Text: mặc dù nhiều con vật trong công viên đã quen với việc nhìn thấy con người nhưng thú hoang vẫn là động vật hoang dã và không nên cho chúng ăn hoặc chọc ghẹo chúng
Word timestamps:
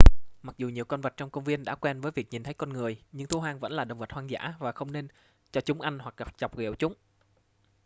mặc 0.43 0.55
dù 0.57 0.69
nhiều 0.69 0.85
con 0.85 1.01
vật 1.01 1.13
trong 1.17 1.29
công 1.29 1.43
viên 1.43 1.63
đã 1.63 1.75
quen 1.75 2.01
với 2.01 2.11
việc 2.11 2.27
nhìn 2.31 2.43
thấy 2.43 2.53
con 2.53 2.73
người 2.73 2.97
nhưng 3.11 3.27
thú 3.27 3.39
hoang 3.39 3.59
vẫn 3.59 3.71
là 3.71 3.85
động 3.85 3.99
vật 3.99 4.11
hoang 4.11 4.29
dã 4.29 4.53
và 4.59 4.71
không 4.71 4.91
nên 4.91 5.07
cho 5.51 5.61
chúng 5.61 5.81
ăn 5.81 5.99
hoặc 5.99 6.15
chọc 6.37 6.57
ghẹo 6.57 6.73
chúng 6.75 6.93